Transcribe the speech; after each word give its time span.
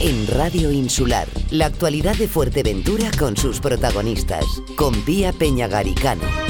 en 0.00 0.26
Radio 0.26 0.70
Insular. 0.70 1.28
La 1.50 1.66
actualidad 1.66 2.16
de 2.16 2.28
Fuerteventura 2.28 3.10
con 3.18 3.36
sus 3.36 3.60
protagonistas, 3.60 4.44
con 4.76 4.94
Pía 5.02 5.32
Peñagaricano. 5.32 6.45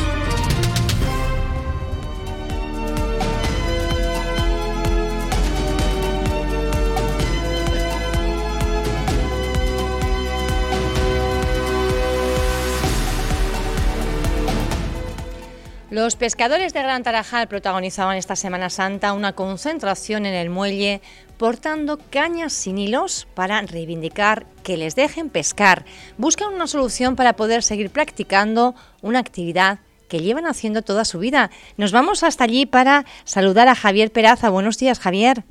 Los 15.97 16.15
pescadores 16.15 16.75
de 16.75 16.83
Gran 16.83 17.03
Tarajal 17.03 17.49
protagonizaban 17.49 18.19
esta 18.19 18.37
Semana 18.37 18.69
Santa 18.69 19.15
una 19.15 19.33
concentración 19.33 20.27
en 20.27 20.35
el 20.35 20.51
muelle 20.51 21.01
portando 21.39 21.99
cañas 22.11 22.53
sin 22.53 22.77
hilos 22.77 23.27
para 23.33 23.63
reivindicar 23.63 24.45
que 24.63 24.77
les 24.77 24.95
dejen 24.95 25.31
pescar. 25.31 25.87
Buscan 26.19 26.53
una 26.53 26.67
solución 26.67 27.17
para 27.17 27.33
poder 27.33 27.63
seguir 27.63 27.89
practicando 27.89 28.75
una 29.01 29.21
actividad 29.21 29.79
que 30.11 30.21
llevan 30.21 30.45
haciendo 30.45 30.83
toda 30.83 31.07
su 31.07 31.19
vida. 31.19 31.51
Nos 31.79 31.93
vamos 31.93 32.25
hasta 32.25 32.45
allí 32.45 32.67
para 32.67 33.07
saludar 33.25 33.67
a 33.69 33.75
Javier 33.75 34.13
Peraza. 34.13 34.51
Buenos 34.51 34.77
días, 34.77 35.01
Javier. 35.01 35.45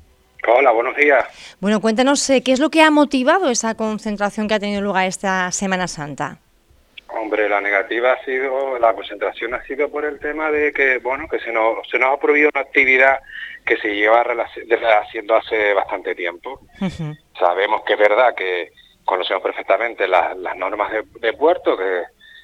Hola, 0.47 0.69
buenos 0.69 0.95
días. 0.95 1.25
Bueno, 1.59 1.81
cuéntanos 1.81 2.29
eh, 2.29 2.43
qué 2.43 2.51
es 2.51 2.59
lo 2.59 2.69
que 2.69 2.83
ha 2.83 2.91
motivado 2.91 3.49
esa 3.49 3.73
concentración 3.73 4.47
que 4.47 4.53
ha 4.53 4.59
tenido 4.59 4.81
lugar 4.81 5.07
esta 5.07 5.51
Semana 5.51 5.87
Santa. 5.87 6.37
Hombre, 7.17 7.47
la 7.47 7.61
negativa 7.61 8.11
ha 8.11 8.25
sido, 8.25 8.77
la 8.77 8.93
concentración 8.93 9.53
ha 9.53 9.63
sido 9.63 9.89
por 9.89 10.03
el 10.03 10.19
tema 10.19 10.51
de 10.51 10.73
que, 10.73 10.97
bueno, 10.97 11.29
que 11.29 11.39
se 11.39 11.51
nos, 11.51 11.87
se 11.89 11.97
nos 11.97 12.13
ha 12.13 12.19
prohibido 12.19 12.49
una 12.53 12.61
actividad 12.61 13.19
que 13.65 13.77
se 13.77 13.95
lleva 13.95 14.25
haciendo 15.01 15.35
hace 15.35 15.73
bastante 15.73 16.13
tiempo. 16.13 16.59
Sabemos 17.39 17.83
que 17.83 17.93
es 17.93 17.99
verdad 17.99 18.35
que 18.35 18.73
conocemos 19.05 19.41
perfectamente 19.41 20.09
las, 20.09 20.35
normas 20.57 20.91
de, 21.21 21.33
puerto, 21.33 21.77
que, 21.77 22.03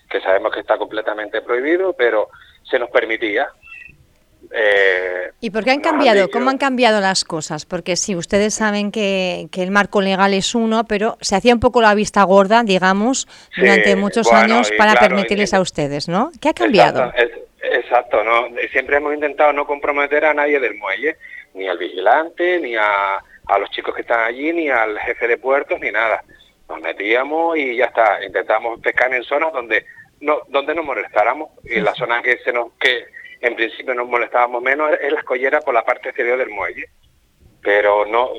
que 0.09 0.21
sabemos 0.21 0.53
que 0.53 0.61
está 0.61 0.77
completamente 0.77 1.41
prohibido, 1.41 1.93
pero 1.93 2.29
se 2.63 2.79
nos 2.79 2.89
permitía. 2.89 3.49
Eh, 4.53 5.31
¿Y 5.39 5.49
por 5.49 5.63
qué 5.63 5.71
han 5.71 5.79
cambiado? 5.79 6.29
¿Cómo 6.29 6.49
han 6.49 6.57
cambiado 6.57 6.99
las 6.99 7.23
cosas? 7.23 7.65
Porque 7.65 7.95
sí, 7.95 8.15
ustedes 8.15 8.53
saben 8.53 8.91
que, 8.91 9.47
que, 9.51 9.63
el 9.63 9.71
marco 9.71 10.01
legal 10.01 10.33
es 10.33 10.53
uno, 10.53 10.83
pero 10.85 11.17
se 11.21 11.35
hacía 11.35 11.53
un 11.53 11.59
poco 11.59 11.81
la 11.81 11.95
vista 11.95 12.23
gorda, 12.23 12.63
digamos, 12.63 13.27
durante 13.57 13.95
muchos 13.95 14.31
años 14.31 14.71
para 14.77 14.95
permitirles 14.95 15.53
a 15.53 15.61
ustedes, 15.61 16.09
¿no? 16.09 16.31
¿Qué 16.41 16.49
ha 16.49 16.53
cambiado? 16.53 17.13
Exacto, 17.63 18.23
¿no? 18.23 18.47
siempre 18.71 18.97
hemos 18.97 19.13
intentado 19.13 19.53
no 19.53 19.65
comprometer 19.65 20.25
a 20.25 20.33
nadie 20.33 20.59
del 20.59 20.75
muelle, 20.75 21.17
ni 21.53 21.67
al 21.67 21.77
vigilante, 21.77 22.59
ni 22.59 22.75
a, 22.75 23.15
a 23.15 23.59
los 23.59 23.69
chicos 23.71 23.93
que 23.95 24.01
están 24.01 24.21
allí, 24.21 24.51
ni 24.53 24.69
al 24.69 24.97
jefe 24.99 25.27
de 25.27 25.37
puertos, 25.37 25.79
ni 25.79 25.91
nada. 25.91 26.23
Nos 26.69 26.81
metíamos 26.81 27.57
y 27.57 27.75
ya 27.77 27.85
está, 27.85 28.23
intentamos 28.23 28.79
pescar 28.79 29.13
en 29.13 29.23
zonas 29.23 29.53
donde 29.53 29.85
no 30.21 30.41
donde 30.47 30.75
nos 30.75 30.85
molestáramos 30.85 31.49
y 31.63 31.79
en 31.79 31.83
la 31.83 31.93
zona 31.95 32.21
que 32.21 32.37
se 32.37 32.53
nos 32.53 32.73
que 32.79 33.05
en 33.41 33.55
principio 33.55 33.93
nos 33.93 34.07
molestábamos 34.07 34.61
menos 34.61 34.91
en 35.01 35.13
la 35.13 35.19
escollera 35.19 35.59
por 35.61 35.73
la 35.73 35.83
parte 35.83 36.09
exterior 36.09 36.37
del 36.37 36.49
muelle. 36.49 36.85
Pero 37.61 38.05
no 38.05 38.31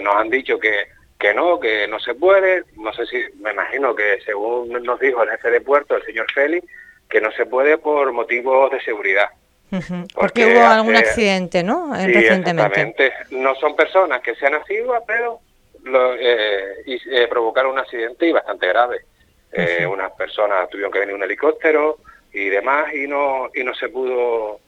nos 0.00 0.14
han 0.16 0.30
dicho 0.30 0.58
que, 0.58 0.86
que 1.18 1.34
no, 1.34 1.60
que 1.60 1.86
no 1.88 1.98
se 2.00 2.14
puede. 2.14 2.64
No 2.76 2.92
sé 2.92 3.06
si, 3.06 3.16
me 3.40 3.52
imagino 3.52 3.94
que 3.94 4.20
según 4.24 4.70
nos 4.70 4.98
dijo 5.00 5.22
el 5.22 5.30
jefe 5.30 5.50
de 5.50 5.60
puerto, 5.60 5.96
el 5.96 6.04
señor 6.04 6.26
Félix, 6.32 6.66
que 7.08 7.20
no 7.20 7.30
se 7.32 7.46
puede 7.46 7.78
por 7.78 8.12
motivos 8.12 8.70
de 8.70 8.80
seguridad. 8.80 9.28
Porque, 10.14 10.46
hubo 10.46 10.64
algún 10.64 10.96
accidente, 10.96 11.62
¿no? 11.62 11.94
Sí, 11.96 12.12
Exactamente. 12.12 13.12
No 13.30 13.54
son 13.56 13.74
personas 13.74 14.20
que 14.22 14.34
sean 14.36 14.54
asiduas, 14.54 15.02
pero 15.06 15.40
lo, 15.84 16.14
eh, 16.14 16.82
y, 16.86 16.94
eh, 17.10 17.26
provocaron 17.28 17.72
un 17.72 17.78
accidente 17.80 18.26
y 18.26 18.32
bastante 18.32 18.68
grave. 18.68 19.00
Eh, 19.52 19.86
unas 19.86 20.12
personas 20.12 20.68
tuvieron 20.68 20.92
que 20.92 21.00
venir 21.00 21.14
un 21.14 21.22
helicóptero, 21.22 21.98
y 22.36 22.50
demás 22.50 22.92
y 22.94 23.08
no 23.08 23.50
y 23.54 23.64
no 23.64 23.74
se 23.74 23.88
pudo 23.88 24.60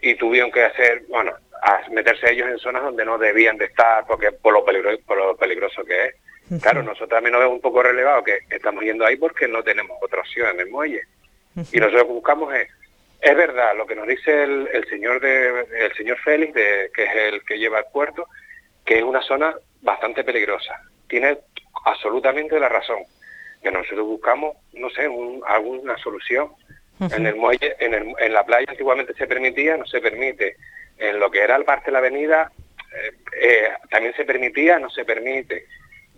y 0.00 0.14
tuvieron 0.14 0.52
que 0.52 0.62
hacer 0.62 1.02
bueno 1.08 1.32
a 1.60 1.80
meterse 1.90 2.30
ellos 2.30 2.48
en 2.48 2.58
zonas 2.58 2.84
donde 2.84 3.04
no 3.04 3.18
debían 3.18 3.58
de 3.58 3.64
estar 3.64 4.06
porque 4.06 4.30
por 4.30 4.54
lo 4.54 4.64
peligroso 4.64 5.02
por 5.04 5.18
lo 5.18 5.36
peligroso 5.36 5.84
que 5.84 6.06
es. 6.06 6.14
Claro 6.62 6.82
nosotros 6.82 7.08
también 7.08 7.32
nos 7.32 7.40
vemos 7.40 7.56
un 7.56 7.60
poco 7.60 7.82
relevado 7.82 8.22
que 8.22 8.38
estamos 8.50 8.84
yendo 8.84 9.04
ahí 9.04 9.16
porque 9.16 9.48
no 9.48 9.64
tenemos 9.64 9.96
otra 10.00 10.20
opción 10.20 10.50
en 10.50 10.60
el 10.60 10.70
muelle. 10.70 11.02
Y 11.56 11.78
nosotros 11.78 12.02
lo 12.02 12.06
que 12.06 12.12
buscamos 12.12 12.54
es 12.54 12.68
es 13.20 13.36
verdad 13.36 13.76
lo 13.76 13.86
que 13.86 13.96
nos 13.96 14.06
dice 14.06 14.44
el, 14.44 14.68
el 14.72 14.88
señor 14.88 15.20
de 15.20 15.66
el 15.80 15.92
señor 15.94 16.18
Félix 16.20 16.54
de, 16.54 16.90
que 16.94 17.04
es 17.04 17.16
el 17.16 17.44
que 17.44 17.58
lleva 17.58 17.80
el 17.80 17.86
puerto 17.92 18.28
que 18.84 18.98
es 18.98 19.02
una 19.02 19.22
zona 19.22 19.56
bastante 19.80 20.22
peligrosa. 20.22 20.80
Tiene 21.08 21.38
absolutamente 21.84 22.60
la 22.60 22.68
razón 22.68 22.98
que 23.60 23.72
nosotros 23.72 24.06
buscamos 24.06 24.56
no 24.74 24.88
sé 24.90 25.08
alguna 25.48 25.96
solución 25.98 26.52
en 27.00 27.26
el 27.26 27.36
muelle, 27.36 27.74
en, 27.80 27.94
el, 27.94 28.14
en 28.18 28.32
la 28.32 28.44
playa 28.44 28.66
antiguamente 28.68 29.14
se 29.14 29.26
permitía, 29.26 29.76
no 29.76 29.86
se 29.86 30.00
permite. 30.00 30.56
En 30.98 31.18
lo 31.18 31.30
que 31.30 31.40
era 31.40 31.56
el 31.56 31.64
parte 31.64 31.86
de 31.86 31.92
la 31.92 31.98
avenida 31.98 32.52
eh, 32.94 33.12
eh, 33.40 33.68
también 33.90 34.14
se 34.14 34.24
permitía, 34.24 34.78
no 34.78 34.90
se 34.90 35.04
permite. 35.04 35.66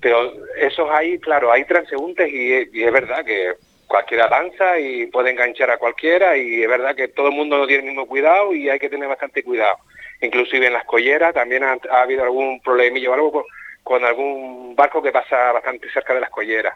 Pero 0.00 0.32
esos 0.56 0.90
ahí, 0.90 1.18
claro, 1.18 1.50
hay 1.50 1.64
transeúntes 1.64 2.28
y, 2.30 2.82
es 2.82 2.92
verdad 2.92 3.24
que 3.24 3.54
cualquiera 3.86 4.28
danza 4.28 4.78
y 4.78 5.06
puede 5.06 5.30
enganchar 5.30 5.70
a 5.70 5.78
cualquiera 5.78 6.36
y 6.36 6.62
es 6.62 6.68
verdad 6.68 6.96
que 6.96 7.08
todo 7.08 7.28
el 7.28 7.34
mundo 7.34 7.56
no 7.58 7.66
tiene 7.66 7.84
el 7.84 7.88
mismo 7.90 8.06
cuidado 8.06 8.52
y 8.54 8.68
hay 8.68 8.78
que 8.78 8.90
tener 8.90 9.08
bastante 9.08 9.42
cuidado. 9.42 9.76
Inclusive 10.20 10.66
en 10.66 10.72
las 10.72 10.84
colleras 10.84 11.32
también 11.32 11.64
ha, 11.64 11.78
habido 11.92 12.24
algún 12.24 12.60
problemillo 12.60 13.12
o 13.12 13.14
algo 13.14 13.32
con, 13.32 13.44
con, 13.82 14.04
algún 14.04 14.74
barco 14.74 15.02
que 15.02 15.12
pasa 15.12 15.52
bastante 15.52 15.90
cerca 15.90 16.14
de 16.14 16.20
las 16.20 16.30
colleras 16.30 16.74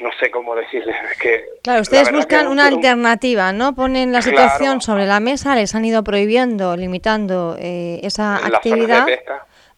no 0.00 0.10
sé 0.20 0.30
cómo 0.30 0.54
decirles. 0.54 0.96
que 1.20 1.44
claro, 1.62 1.82
ustedes 1.82 2.10
buscan 2.12 2.48
una 2.48 2.66
alternativa, 2.66 3.52
¿no? 3.52 3.74
Ponen 3.74 4.12
la 4.12 4.22
situación 4.22 4.80
sobre 4.80 5.06
la 5.06 5.20
mesa, 5.20 5.54
les 5.54 5.74
han 5.74 5.84
ido 5.84 6.04
prohibiendo, 6.04 6.76
limitando 6.76 7.56
eh, 7.58 8.00
esa 8.02 8.36
actividad. 8.36 9.06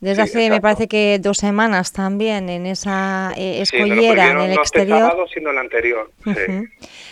desde 0.01 0.23
hace, 0.23 0.51
me 0.51 0.61
parece 0.61 0.89
que 0.89 1.19
dos 1.21 1.39
semanas 1.39 1.93
también, 1.93 2.49
en 2.49 2.67
esa 2.67 3.33
eh, 3.37 3.61
escollera, 3.63 4.31
en 4.31 4.41
el 4.41 4.55
no 4.55 4.61
exterior. 4.61 4.99
Este 4.99 5.11
sábado, 5.11 5.27
sino 5.29 5.51
el 5.51 5.59
anterior. 5.59 6.11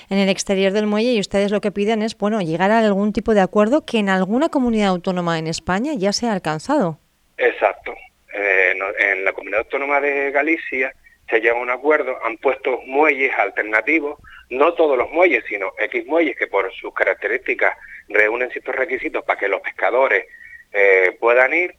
En 0.08 0.18
el 0.18 0.28
exterior 0.28 0.72
del 0.72 0.86
muelle, 0.86 1.14
y 1.14 1.18
ustedes 1.20 1.50
lo 1.50 1.60
que 1.60 1.72
piden 1.72 2.00
es, 2.00 2.16
bueno, 2.16 2.40
llegar 2.40 2.70
a 2.70 2.78
algún 2.78 3.12
tipo 3.12 3.34
de 3.34 3.40
acuerdo 3.40 3.84
que 3.84 3.98
en 3.98 4.08
alguna 4.08 4.50
comunidad 4.50 4.90
autónoma 4.90 5.36
en 5.40 5.48
España 5.48 5.94
ya 5.96 6.12
se 6.12 6.28
ha 6.28 6.32
alcanzado. 6.32 7.00
Exacto. 7.36 7.92
Eh, 8.32 8.78
en 9.00 9.24
la 9.24 9.32
comunidad 9.32 9.60
autónoma 9.60 10.00
de 10.00 10.30
Galicia 10.30 10.92
se 11.28 11.40
llega 11.40 11.56
a 11.56 11.60
un 11.60 11.70
acuerdo, 11.70 12.18
han 12.24 12.36
puesto 12.38 12.80
muelles 12.86 13.32
alternativos, 13.36 14.18
no 14.50 14.74
todos 14.74 14.96
los 14.96 15.10
muelles, 15.10 15.44
sino 15.48 15.72
X 15.78 16.06
muelles 16.06 16.36
que 16.36 16.46
por 16.46 16.72
sus 16.74 16.94
características 16.94 17.76
reúnen 18.08 18.50
ciertos 18.50 18.74
requisitos 18.74 19.24
para 19.24 19.38
que 19.38 19.48
los 19.48 19.60
pescadores 19.60 20.26
eh, 20.72 21.16
puedan 21.18 21.52
ir, 21.52 21.74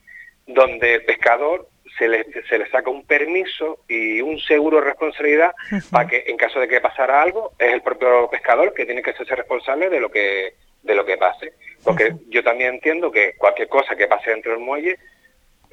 donde 0.45 0.95
el 0.95 1.05
pescador 1.05 1.67
se 1.97 2.07
le, 2.07 2.25
se 2.47 2.57
le 2.57 2.69
saca 2.69 2.89
un 2.89 3.05
permiso 3.05 3.79
y 3.87 4.21
un 4.21 4.39
seguro 4.39 4.77
de 4.77 4.85
responsabilidad 4.85 5.53
para 5.91 6.07
que 6.07 6.25
en 6.27 6.37
caso 6.37 6.59
de 6.59 6.67
que 6.67 6.81
pasara 6.81 7.21
algo, 7.21 7.53
es 7.57 7.73
el 7.73 7.81
propio 7.81 8.29
pescador 8.29 8.73
que 8.73 8.85
tiene 8.85 9.01
que 9.01 9.13
ser 9.13 9.27
responsable 9.27 9.89
de 9.89 9.99
lo 9.99 10.09
que, 10.09 10.53
de 10.83 10.95
lo 10.95 11.05
que 11.05 11.17
pase. 11.17 11.53
Porque 11.83 12.13
yo 12.27 12.43
también 12.43 12.75
entiendo 12.75 13.11
que 13.11 13.35
cualquier 13.37 13.67
cosa 13.69 13.95
que 13.95 14.07
pase 14.07 14.31
dentro 14.31 14.51
del 14.51 14.61
muelle 14.61 14.97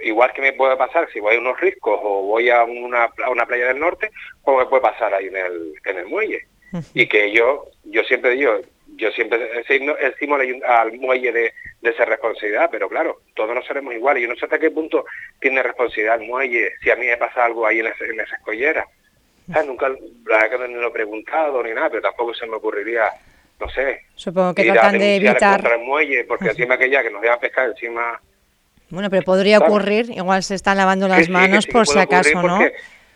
igual 0.00 0.32
que 0.32 0.42
me 0.42 0.52
puede 0.52 0.76
pasar 0.76 1.08
si 1.12 1.20
voy 1.20 1.36
a 1.36 1.38
unos 1.38 1.60
riscos 1.60 1.98
o 2.02 2.22
voy 2.22 2.50
a 2.50 2.64
una, 2.64 3.04
a 3.24 3.30
una 3.30 3.46
playa 3.46 3.68
del 3.68 3.80
norte, 3.80 4.10
o 4.42 4.58
me 4.58 4.66
puede 4.66 4.82
pasar 4.82 5.14
ahí 5.14 5.26
en 5.26 5.36
el, 5.36 5.74
en 5.84 5.98
el 5.98 6.06
muelle. 6.06 6.46
Y 6.92 7.06
que 7.06 7.30
yo, 7.30 7.66
yo 7.84 8.02
siempre 8.02 8.30
digo, 8.30 8.60
yo 8.96 9.10
siempre 9.12 9.38
decimos 9.38 10.40
al 10.66 10.92
muelle 10.94 11.30
de, 11.30 11.52
de 11.80 11.90
esa 11.90 12.04
responsabilidad, 12.04 12.68
pero 12.70 12.88
claro, 12.88 13.20
todos 13.34 13.54
no 13.54 13.62
seremos 13.62 13.94
iguales. 13.94 14.22
Yo 14.22 14.28
no 14.28 14.34
sé 14.34 14.46
hasta 14.46 14.58
qué 14.58 14.70
punto 14.70 15.04
tiene 15.38 15.62
responsabilidad 15.62 16.20
el 16.20 16.26
muelle 16.26 16.72
si 16.82 16.90
a 16.90 16.96
mí 16.96 17.06
me 17.06 17.16
pasa 17.16 17.44
algo 17.44 17.66
ahí 17.66 17.78
en, 17.78 17.86
en 17.86 18.20
esa 18.20 18.36
escollera. 18.36 18.86
Nunca 19.66 19.88
la 20.26 20.48
que 20.48 20.56
no 20.56 20.80
lo 20.80 20.88
he 20.88 20.92
preguntado 20.92 21.62
ni 21.62 21.72
nada, 21.72 21.90
pero 21.90 22.02
tampoco 22.02 22.34
se 22.34 22.46
me 22.46 22.56
ocurriría, 22.56 23.10
no 23.60 23.68
sé. 23.68 24.06
Supongo 24.14 24.54
que 24.54 24.64
tratan 24.64 24.98
de 24.98 25.16
evitar. 25.16 25.60
Contra 25.60 25.76
el 25.76 25.82
muelle, 25.82 26.24
porque 26.24 26.48
encima 26.48 26.78
que 26.78 26.90
ya 26.90 27.02
que 27.02 27.10
nos 27.10 27.22
deja 27.22 27.38
pescar 27.38 27.68
encima 27.68 28.20
bueno, 28.90 29.10
pero 29.10 29.22
podría 29.22 29.58
ocurrir, 29.58 30.10
igual 30.10 30.42
se 30.42 30.54
están 30.54 30.76
lavando 30.76 31.08
las 31.08 31.28
manos 31.28 31.66
por 31.66 31.86
si 31.86 31.98
acaso, 31.98 32.42
¿no? 32.42 32.60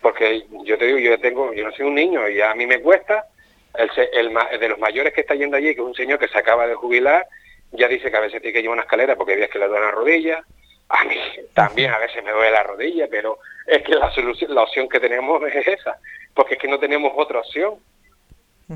Porque, 0.01 0.45
yo 0.65 0.79
te 0.79 0.87
digo, 0.87 0.99
yo 0.99 1.19
tengo, 1.19 1.53
yo 1.53 1.65
no 1.65 1.73
soy 1.73 1.87
un 1.87 1.95
niño 1.95 2.29
y 2.29 2.41
a 2.41 2.55
mí 2.55 2.67
me 2.67 2.81
cuesta, 2.81 3.27
el, 3.75 3.91
el, 4.13 4.61
de 4.61 4.69
los 4.69 4.79
mayores 4.79 5.13
que 5.13 5.21
está 5.21 5.35
yendo 5.35 5.57
allí, 5.57 5.75
que 5.75 5.81
es 5.81 5.87
un 5.87 5.95
señor 5.95 6.19
que 6.19 6.29
se 6.29 6.39
acaba 6.39 6.67
de 6.67 6.75
jubilar, 6.75 7.27
ya 7.73 7.89
dice 7.89 8.11
que 8.11 8.17
a 8.17 8.21
veces 8.21 8.41
tiene 8.41 8.55
que 8.55 8.63
llevar 8.63 8.77
una 8.77 8.85
escalera 8.85 9.17
porque 9.17 9.35
hay 9.35 9.49
que 9.49 9.59
le 9.59 9.69
duele 9.69 9.85
la 9.85 9.91
rodilla, 9.91 10.45
a 10.89 11.05
mí 11.05 11.17
también 11.53 11.91
a 11.91 11.99
veces 11.99 12.25
me 12.25 12.33
duele 12.33 12.51
la 12.53 12.63
rodilla, 12.63 13.09
pero 13.11 13.39
es 13.67 13.83
que 13.83 13.95
la 13.95 14.11
solución, 14.13 14.55
la 14.55 14.63
opción 14.63 14.89
que 14.89 15.01
tenemos 15.01 15.43
es 15.43 15.67
esa, 15.67 15.99
porque 16.35 16.55
es 16.55 16.61
que 16.61 16.69
no 16.69 16.79
tenemos 16.79 17.13
otra 17.17 17.41
opción. 17.41 17.75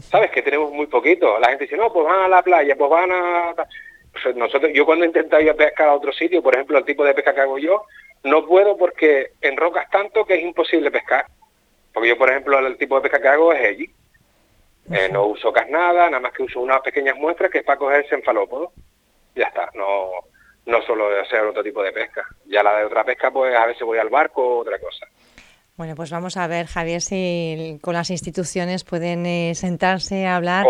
¿Sabes? 0.01 0.31
Que 0.31 0.41
tenemos 0.41 0.73
muy 0.73 0.87
poquito. 0.87 1.39
La 1.39 1.49
gente 1.49 1.65
dice, 1.65 1.77
no, 1.77 1.93
pues 1.93 2.07
van 2.07 2.21
a 2.21 2.29
la 2.29 2.43
playa, 2.43 2.75
pues 2.77 2.91
van 2.91 3.13
a 3.13 3.55
nosotros, 4.37 4.73
yo 4.75 4.85
cuando 4.85 5.05
he 5.05 5.09
intentado 5.09 5.43
ir 5.43 5.51
a 5.51 5.55
pescar 5.55 5.89
a 5.89 5.95
otro 5.95 6.13
sitio, 6.13 6.43
por 6.43 6.55
ejemplo, 6.55 6.79
el 6.79 6.85
tipo 6.85 7.05
de 7.05 7.15
pesca 7.15 7.35
que 7.35 7.41
hago 7.41 7.59
yo, 7.59 7.85
no 8.25 8.47
puedo 8.47 8.77
porque 8.77 9.33
enrocas 9.41 9.89
tanto 9.91 10.25
que 10.25 10.35
es 10.35 10.43
imposible 10.43 10.91
pescar. 10.91 11.27
Porque 11.93 12.09
yo, 12.09 12.19
por 12.19 12.31
ejemplo, 12.31 12.59
el 12.59 12.77
tipo 12.77 12.97
de 12.97 13.03
pesca 13.03 13.21
que 13.21 13.29
hago 13.29 13.53
es 13.53 13.69
allí. 13.69 13.91
Eh, 14.91 15.09
no 15.11 15.27
uso 15.27 15.53
casnada, 15.53 16.07
nada 16.11 16.21
más 16.21 16.33
que 16.33 16.43
uso 16.43 16.61
unas 16.61 16.81
pequeñas 16.81 17.17
muestras 17.17 17.51
que 17.51 17.59
es 17.59 17.65
para 17.65 17.79
cogerse 17.79 18.15
enfalópodos. 18.15 18.71
Ya 19.35 19.47
está, 19.47 19.71
no, 19.75 20.11
no 20.67 20.83
solo 20.83 21.09
hacer 21.21 21.41
otro 21.41 21.63
tipo 21.63 21.83
de 21.83 21.93
pesca. 21.93 22.27
Ya 22.47 22.63
la 22.63 22.79
de 22.79 22.85
otra 22.85 23.05
pesca, 23.05 23.31
pues 23.31 23.55
a 23.55 23.67
veces 23.67 23.83
voy 23.83 23.99
al 23.99 24.09
barco 24.09 24.43
o 24.43 24.59
otra 24.59 24.79
cosa. 24.79 25.07
Bueno, 25.75 25.95
pues 25.95 26.11
vamos 26.11 26.37
a 26.37 26.47
ver, 26.47 26.67
Javier, 26.67 27.01
si 27.01 27.79
con 27.81 27.95
las 27.95 28.11
instituciones 28.11 28.85
pueden 28.85 29.25
eh, 29.25 29.55
sentarse 29.55 30.27
a 30.27 30.37
hablar 30.37 30.67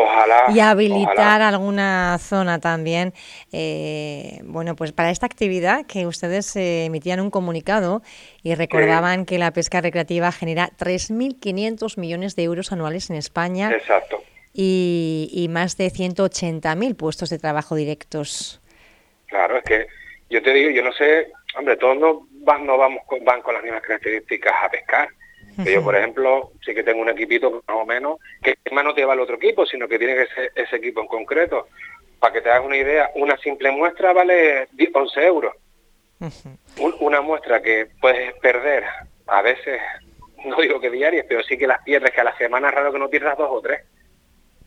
y 0.54 0.60
habilitar 0.60 1.42
alguna 1.42 2.16
zona 2.20 2.60
también. 2.60 3.12
Eh, 3.50 4.38
bueno, 4.44 4.76
pues 4.76 4.92
para 4.92 5.10
esta 5.10 5.26
actividad 5.26 5.86
que 5.86 6.06
ustedes 6.06 6.54
eh, 6.54 6.84
emitían 6.84 7.18
un 7.18 7.30
comunicado 7.30 8.02
y 8.44 8.54
recordaban 8.54 9.26
que 9.26 9.38
la 9.38 9.52
pesca 9.52 9.80
recreativa 9.80 10.30
genera 10.30 10.70
3.500 10.78 11.98
millones 11.98 12.36
de 12.36 12.44
euros 12.44 12.70
anuales 12.70 13.10
en 13.10 13.16
España. 13.16 13.72
Exacto. 13.72 14.22
Y, 14.54 15.30
y 15.32 15.48
más 15.48 15.76
de 15.78 15.90
180.000 15.90 16.96
puestos 16.96 17.28
de 17.28 17.40
trabajo 17.40 17.74
directos. 17.74 18.60
Claro, 19.26 19.56
es 19.58 19.64
que 19.64 19.86
yo 20.30 20.40
te 20.40 20.52
digo, 20.52 20.70
yo 20.70 20.84
no 20.84 20.92
sé, 20.92 21.32
hombre, 21.56 21.76
todos 21.76 21.96
no 21.98 22.28
van, 22.44 22.66
no 22.66 22.78
vamos 22.78 23.02
con, 23.06 23.24
van 23.24 23.42
con 23.42 23.54
las 23.54 23.62
mismas 23.62 23.82
características 23.82 24.54
a 24.62 24.70
pescar. 24.70 25.08
Yo, 25.58 25.82
por 25.82 25.94
ejemplo, 25.94 26.52
sí 26.64 26.74
que 26.74 26.82
tengo 26.82 27.02
un 27.02 27.10
equipito 27.10 27.50
más 27.50 27.76
o 27.76 27.84
menos, 27.84 28.18
que 28.42 28.56
más 28.72 28.84
no 28.84 28.94
te 28.94 29.04
va 29.04 29.14
el 29.14 29.20
otro 29.20 29.36
equipo, 29.36 29.66
sino 29.66 29.86
que 29.86 29.98
tiene 29.98 30.14
que 30.14 30.26
ser 30.34 30.52
ese 30.54 30.76
equipo 30.76 31.00
en 31.02 31.06
concreto. 31.06 31.68
Para 32.18 32.32
que 32.32 32.40
te 32.40 32.50
hagas 32.50 32.64
una 32.64 32.76
idea, 32.76 33.10
una 33.16 33.36
simple 33.38 33.70
muestra 33.70 34.12
vale 34.12 34.68
11 34.92 35.26
euros. 35.26 35.54
una 37.00 37.20
muestra 37.20 37.60
que 37.60 37.88
puedes 38.00 38.32
perder, 38.34 38.84
a 39.26 39.42
veces, 39.42 39.80
no 40.44 40.56
digo 40.56 40.80
que 40.80 40.90
diarias, 40.90 41.26
pero 41.28 41.42
sí 41.42 41.58
que 41.58 41.66
las 41.66 41.82
pierdes, 41.82 42.12
que 42.12 42.20
a 42.20 42.24
la 42.24 42.36
semana 42.38 42.68
es 42.68 42.74
raro 42.74 42.92
que 42.92 42.98
no 42.98 43.10
pierdas 43.10 43.36
dos 43.36 43.50
o 43.50 43.60
tres. 43.60 43.82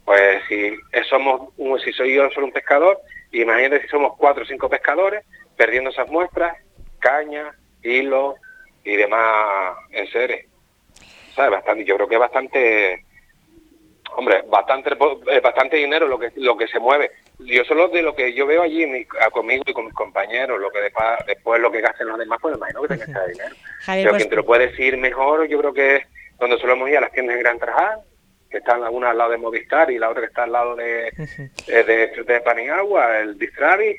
Pues 0.03 0.43
si 0.47 0.77
somos, 1.09 1.51
si 1.83 1.91
soy 1.93 2.13
yo 2.13 2.29
solo 2.29 2.45
un 2.45 2.53
pescador, 2.53 2.99
imagínate 3.31 3.81
si 3.81 3.87
somos 3.87 4.15
cuatro 4.17 4.43
o 4.43 4.45
cinco 4.45 4.69
pescadores, 4.69 5.25
perdiendo 5.57 5.89
esas 5.89 6.07
muestras, 6.09 6.57
caña, 6.99 7.55
hilo 7.85 8.35
y 8.83 8.95
demás 8.95 9.77
enseres. 9.91 10.45
¿Sabes? 11.35 11.51
Bastante, 11.51 11.85
yo 11.85 11.95
creo 11.95 12.07
que 12.07 12.15
es 12.15 12.19
bastante, 12.19 13.03
hombre, 14.15 14.43
bastante 14.47 14.91
eh, 14.91 15.39
bastante 15.41 15.77
dinero 15.77 16.07
lo 16.07 16.17
que 16.17 16.31
lo 16.35 16.55
que 16.55 16.67
se 16.67 16.79
mueve. 16.79 17.11
Yo 17.39 17.65
solo 17.65 17.89
de 17.89 18.01
lo 18.01 18.15
que 18.15 18.33
yo 18.33 18.45
veo 18.45 18.61
allí 18.61 19.05
conmigo 19.31 19.63
y 19.67 19.73
con 19.73 19.85
mis 19.85 19.93
compañeros, 19.93 20.59
lo 20.59 20.71
que 20.71 20.79
después, 20.79 21.59
lo 21.59 21.71
que 21.71 21.81
gasten 21.81 22.07
los 22.07 22.17
demás, 22.17 22.39
pues 22.41 22.55
imagino 22.55 22.81
que 22.83 22.87
tenga 22.87 23.03
ese 23.03 23.31
dinero. 23.31 23.55
Pero 23.85 24.09
pues 24.09 24.23
quien 24.23 24.29
te 24.29 24.35
lo 24.37 24.45
puede 24.45 24.67
decir 24.67 24.97
mejor, 24.97 25.45
yo 25.47 25.59
creo 25.59 25.73
que 25.73 25.95
es 25.97 26.07
donde 26.39 26.57
solemos 26.59 26.89
ir 26.89 26.97
a 26.97 27.01
las 27.01 27.11
tiendas 27.11 27.35
de 27.35 27.43
Gran 27.43 27.59
Trajal, 27.59 27.99
que 28.49 28.57
están 28.59 28.81
una 28.83 29.09
al 29.09 29.17
lado 29.17 29.31
de 29.31 29.37
Movistar 29.37 29.91
y 29.91 29.97
la 29.97 30.09
otra 30.09 30.21
que 30.21 30.27
está 30.27 30.43
al 30.43 30.53
lado 30.53 30.75
de, 30.77 31.07
eh, 31.67 31.83
de, 31.83 32.23
de, 32.23 32.41
Paniagua, 32.41 33.19
el 33.19 33.37
Distravi, 33.37 33.97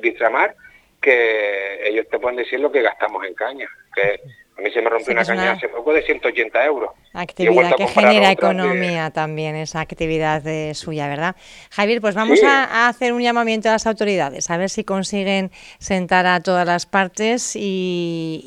Distramar, 0.00 0.54
que 1.02 1.86
ellos 1.86 2.06
te 2.08 2.18
pueden 2.18 2.36
decir 2.36 2.60
lo 2.60 2.72
que 2.72 2.80
gastamos 2.80 3.26
en 3.26 3.34
caña. 3.34 3.68
Que 3.94 4.20
a 4.56 4.60
mí 4.60 4.70
se 4.70 4.82
me 4.82 4.90
rompió 4.90 5.12
una 5.12 5.24
caña 5.24 5.52
hace 5.52 5.68
poco 5.68 5.92
de 5.94 6.02
180 6.02 6.64
euros. 6.64 6.90
Actividad 7.14 7.74
que 7.74 7.86
genera 7.86 8.30
economía 8.30 9.10
también, 9.10 9.56
esa 9.56 9.80
actividad 9.80 10.42
de 10.42 10.74
suya, 10.74 11.08
¿verdad? 11.08 11.36
Javier, 11.70 12.00
pues 12.00 12.14
vamos 12.14 12.42
a, 12.42 12.88
hacer 12.88 13.12
un 13.12 13.22
llamamiento 13.22 13.68
a 13.70 13.72
las 13.72 13.86
autoridades, 13.86 14.50
a 14.50 14.56
ver 14.56 14.70
si 14.70 14.84
consiguen 14.84 15.50
sentar 15.78 16.26
a 16.26 16.40
todas 16.40 16.66
las 16.66 16.86
partes 16.86 17.52
y, 17.56 18.46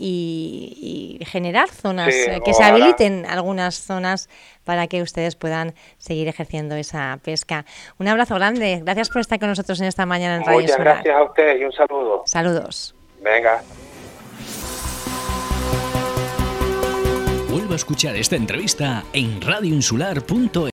generar 1.25 1.69
zonas, 1.69 2.13
eh, 2.13 2.39
que 2.45 2.53
se 2.53 2.63
habiliten 2.63 3.25
algunas 3.25 3.75
zonas 3.75 4.29
para 4.63 4.87
que 4.87 5.01
ustedes 5.01 5.35
puedan 5.35 5.73
seguir 5.97 6.27
ejerciendo 6.27 6.75
esa 6.75 7.19
pesca. 7.23 7.65
Un 7.99 8.07
abrazo 8.07 8.35
grande, 8.35 8.81
gracias 8.83 9.09
por 9.09 9.21
estar 9.21 9.39
con 9.39 9.49
nosotros 9.49 9.79
en 9.81 9.87
esta 9.87 10.05
mañana 10.05 10.35
en 10.37 10.43
Radio 10.43 10.61
Muchas 10.61 10.77
gracias 10.77 11.15
a 11.15 11.23
ustedes 11.23 11.61
y 11.61 11.65
un 11.65 11.71
saludo. 11.71 12.23
Saludos. 12.25 12.95
Venga. 13.21 13.61
Escuchar 17.75 18.15
esta 18.15 18.35
entrevista 18.35 19.03
en 19.13 19.41
radioinsular.es. 19.41 20.55